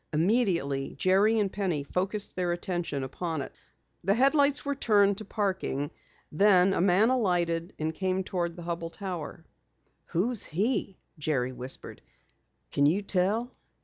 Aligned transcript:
Immediately, 0.13 0.95
Jerry 0.97 1.37
and 1.37 1.51
Penny 1.53 1.83
focused 1.83 2.35
their 2.35 2.51
attention 2.51 3.03
upon 3.03 3.43
it. 3.43 3.53
The 4.03 4.15
headlights 4.15 4.65
were 4.65 4.73
turned 4.73 5.19
to 5.19 5.25
parking, 5.25 5.91
then 6.31 6.73
a 6.73 6.81
man 6.81 7.11
alighted 7.11 7.73
and 7.77 7.93
came 7.93 8.23
toward 8.23 8.55
the 8.55 8.63
Hubell 8.63 8.89
Tower. 8.91 9.45
"Who 10.05 10.31
is 10.31 10.43
he?" 10.43 10.97
Jerry 11.19 11.51
whispered. 11.51 12.01
"Can 12.71 12.87
you 12.87 13.03
tell?" 13.03 13.51